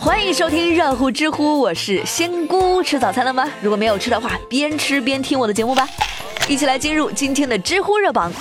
[0.00, 2.82] 欢迎收听热乎知乎，我是仙姑。
[2.82, 3.48] 吃早餐了吗？
[3.60, 5.86] 如果没有吃的话，边吃边听我的节目吧。
[6.48, 8.32] 一起来进入今天的知乎热榜。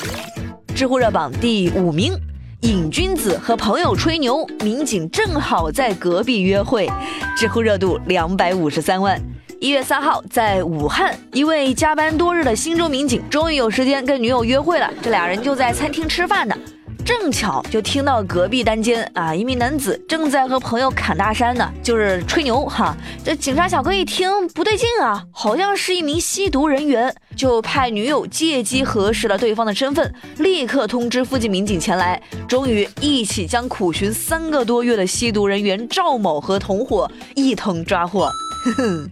[0.75, 2.13] 知乎热榜第五名，
[2.61, 6.89] 瘾君子和朋友吹牛，民警正好在隔壁约会，
[7.37, 9.21] 知乎热度两百五十三万。
[9.59, 16.55] 一月三号，在武汉，一位加班多日的新州民警终于有时间跟女友约会了，这俩人就在餐厅吃饭呢。
[17.03, 22.95] 正巧就听到隔壁单间啊，一名男子正在和朋友侃大山呢，就是吹牛哈。
[23.23, 32.21] 这警察小哥一听不对劲啊，好像是一名吸毒人员，就派女友借机核实了对方的身份，立刻通知附近民警前来。
[32.47, 38.29] 终于一起将苦寻三个多月的吸毒人员赵某和同伙一同抓获。
[38.63, 39.11] 哼哼，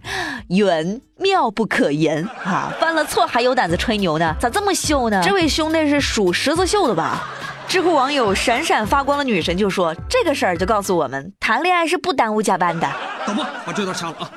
[0.50, 2.72] 缘妙不可言啊！
[2.80, 4.36] 犯了错还有胆子吹牛呢？
[4.40, 5.20] 咋这么秀呢？
[5.24, 7.28] 这位兄弟是属十字绣的吧？
[7.70, 12.92] 知乎网友闪闪发光的女神就说：“这个事儿就告诉我们，谈恋爱是不耽误加班的。”
[13.28, 14.32] 等吧，把这段掐了啊！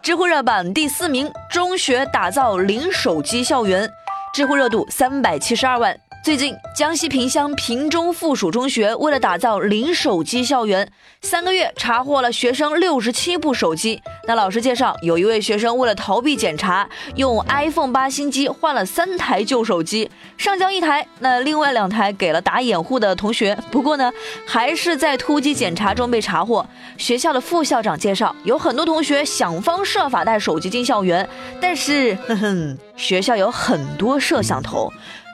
[0.00, 3.86] 知乎热榜第四名，中学打造零手机校园，
[4.32, 5.94] 知乎热度三百七十二万。
[6.22, 10.88] 最近，江西萍乡萍中附属中学为了打造零手机校园，
[11.20, 14.00] 三个月查获了学生六十七部手机。
[14.28, 23.58] 那老师介绍，有一位学生为了逃避检查，用 iPhone 八新机换了三台旧手机，上交一台，那另外两台给了打掩护的同学。
[23.72, 24.12] 不过呢，
[24.46, 26.64] 还是在突击检查中被查获。
[26.96, 31.28] 学校的副校长介绍，有很多同学想方设法带手机进校园，
[31.60, 34.88] 但是，哼哼，学校有很多摄像头。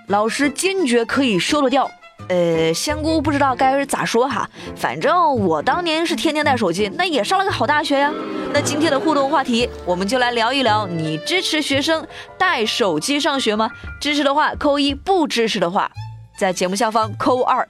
[0.09, 1.91] 老师坚决可以收得掉，
[2.29, 8.11] 呃，仙姑不知道该咋说哈，反正我当年是天天带手机，那也上了个好大学呀。
[8.51, 12.07] 那今天的互动话题，我们就来聊一聊，你支持学生
[12.39, 13.71] 带手机上学吗？
[14.01, 15.91] 支持的话扣一，不支持的话，
[16.39, 17.69] 在节目下方扣二。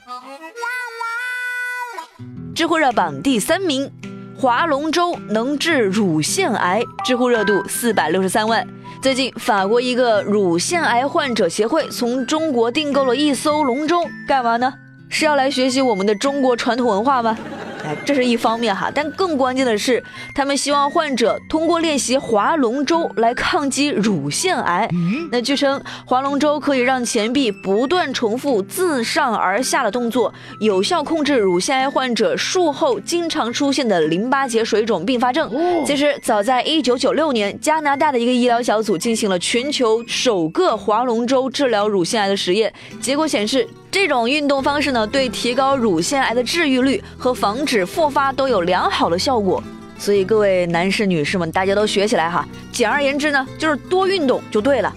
[2.54, 3.92] 知乎热榜第三名，
[4.40, 8.64] 划龙舟能治乳腺癌，知乎热度四百六十三万。
[9.02, 13.96] 最近，法国一个乳腺癌患者协会从中国订购了一艘龙舟，
[14.28, 14.72] 干嘛呢？
[15.08, 17.36] 是要来学习我们的中国传统文化吗？
[17.84, 20.02] 哎，这是一方面哈，但更关键的是，
[20.34, 24.88] 他们希望患者通过练习划龙舟来抗击乳腺癌。
[25.30, 35.50] 那据称，划龙舟可以让前臂不断重复自上而下的动作，有效控制乳腺癌患者术后经常出现的淋巴结水肿并发症。
[35.86, 43.66] 其实，早在1996年，加拿大的一个医疗小组进行了全球首个划龙舟治疗乳腺癌的实验，结果显示。
[43.90, 49.62] 这种运动方式呢，对提高乳腺癌的治愈率和防止复发都有良好的效果。
[49.98, 52.46] 所以各位男士、女士们，大家都学起来哈。
[52.70, 54.94] 简而言之呢，就是多运动就对了。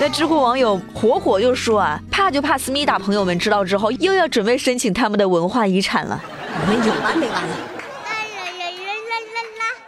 [0.00, 6.22] 那知乎网友火火就说啊，怕就怕思密达朋友们知道之后，又要准备申请他们的文化遗产了。
[6.60, 7.42] 你们有完没完？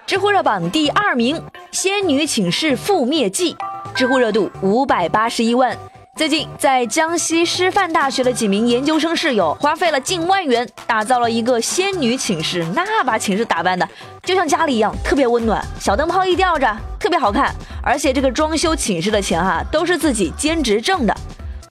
[0.06, 1.37] 知乎热榜第二名，
[1.73, 3.55] 《仙女寝室覆灭记》，
[3.94, 5.77] 知乎热度五百八十一万。
[6.17, 12.65] 最近，在江西师范大学的几名研究生室友花费了近万元，打造了一个仙女寝室。
[12.73, 13.87] 那把寝室打扮的
[14.23, 17.53] 就像家里一样，特别温暖，小灯泡一吊着，特别好看。
[17.83, 21.13] 而且这个装修寝室的钱哈，都是自己兼职挣的。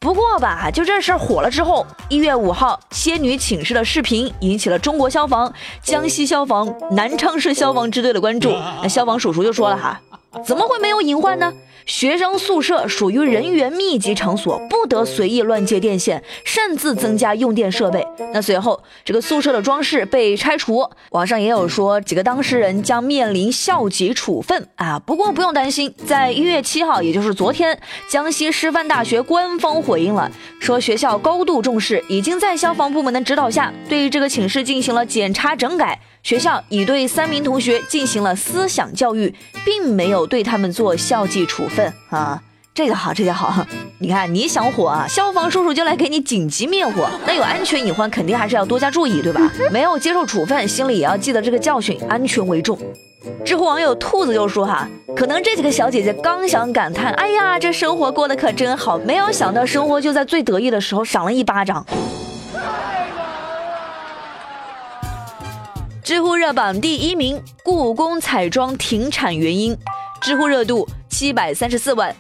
[0.02, 8.52] 不过吧，就这事儿火了之后，一月五号，仙女寝室的视频引起了中国消防、江西消防、南昌市消防支队的关注。
[8.82, 10.02] 那消防叔叔就说了哈。
[10.44, 11.54] 怎么会没有隐患呢？
[11.86, 18.06] 学生宿舍属于人员密集场所，不得随意乱接电线，擅自增加用电设备。
[18.34, 20.90] 那随后，这个宿舍的装饰被拆除。
[21.12, 25.00] 网上也有说，几个当事人将面临校级处分啊。
[25.00, 27.78] 不过不用担心，在一月七号，也就是昨天，
[28.08, 36.00] 江西师范大学官方回应了，说学校高度重视，已经在消防部门的指导下，对这个寝室进行了检查整改。
[36.24, 39.36] 学校已对三名同学进行了思想教育，
[39.66, 42.42] 并没有对他们做校纪处分啊，
[42.74, 43.66] 这个好，这个好。
[44.00, 47.10] 你看你想火啊，消防叔叔就来给你紧急灭火。
[47.28, 49.52] 那有安全隐患，肯定还是要多加注意，对吧？
[49.70, 52.80] 没有接受处分，心里也要记得这个教训，安全为重。
[53.44, 61.86] 知乎网友兔子就说哈，可能这几个小姐姐刚想感叹，哎呀，这生活过得可真好，没有想到生活就在最得意的时候赏了一巴掌。
[66.04, 69.78] 知乎热榜第一名，故宫彩妆停产原因，
[70.22, 72.14] 知乎热度七百三十四万。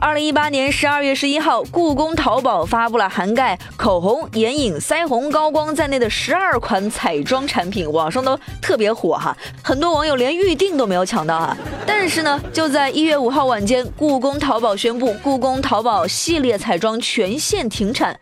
[0.00, 11.56] 二零一八年十二月十一号，故宫淘宝发布了涵盖口红、眼影、腮红、高光在内的十二款彩妆产品，网上都特别火哈，很多网友连预定都没有抢到啊。
[11.86, 18.18] 但是呢，就在一月五号晚间，故宫淘宝宣布，故宫淘宝系列彩妆全线停产，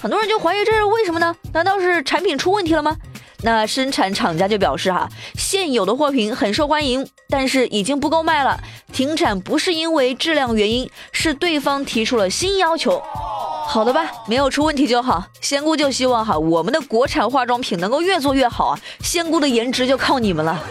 [0.00, 1.36] 很多人就怀疑这是为什么呢？
[1.52, 2.96] 难道是产品出问题了吗？
[3.42, 8.60] 那生产厂家就表示哈，现有的货品很受欢迎，但是已经不够卖了。
[8.92, 13.02] 停产不是因为质量原因，是对方提出了新要求。
[13.66, 15.24] 好的吧，没有出问题就好。
[15.40, 18.78] 仙姑就希望哈，我们的国产化妆品能够越做越好啊。
[19.00, 20.62] 仙姑的颜值就靠你们了。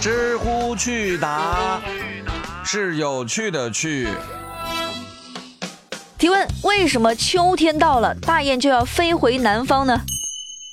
[0.00, 1.80] 知乎趣答
[2.64, 4.08] 是有趣的趣。
[6.22, 10.02] 提问：为什么秋天到了，大雁就要飞回南方呢？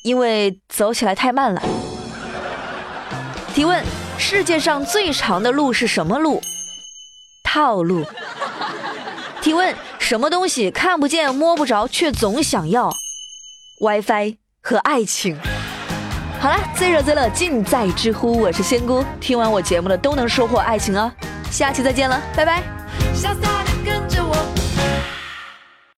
[0.03, 1.59] 因为走起来太慢了。
[3.55, 3.83] 提问：
[4.19, 6.39] 世界上最长的路是什么路？
[7.43, 8.05] 套路。
[9.41, 12.91] 提问：什么东西看不见摸不着却总想要
[13.81, 15.35] ？WiFi 和爱情。
[16.39, 19.03] 好了，最热最乐尽在知乎，我是仙姑。
[19.19, 21.11] 听完我节目的都能收获爱情哦。
[21.49, 22.61] 下期再见了，拜拜。